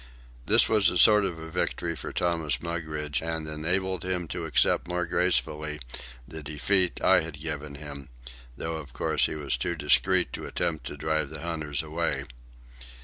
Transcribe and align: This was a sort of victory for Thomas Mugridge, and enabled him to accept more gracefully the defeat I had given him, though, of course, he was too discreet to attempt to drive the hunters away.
This 0.47 0.67
was 0.67 0.89
a 0.89 0.97
sort 0.97 1.25
of 1.25 1.37
victory 1.37 1.95
for 1.95 2.11
Thomas 2.11 2.59
Mugridge, 2.59 3.21
and 3.21 3.47
enabled 3.47 4.03
him 4.03 4.27
to 4.29 4.45
accept 4.45 4.87
more 4.87 5.05
gracefully 5.05 5.79
the 6.27 6.41
defeat 6.41 6.99
I 7.03 7.21
had 7.21 7.39
given 7.39 7.75
him, 7.75 8.09
though, 8.57 8.77
of 8.77 8.93
course, 8.93 9.27
he 9.27 9.35
was 9.35 9.57
too 9.57 9.75
discreet 9.75 10.33
to 10.33 10.47
attempt 10.47 10.87
to 10.87 10.97
drive 10.97 11.29
the 11.29 11.41
hunters 11.41 11.83
away. 11.83 12.23